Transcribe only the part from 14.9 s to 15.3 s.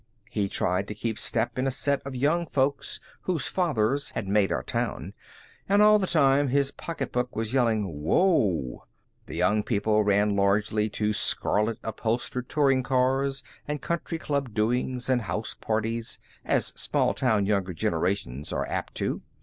and